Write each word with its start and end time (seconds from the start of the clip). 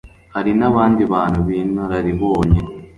hari 0.35 0.51
n'abandi 0.59 1.01
bantu 1.13 1.39
b'inararibonye 1.47 2.59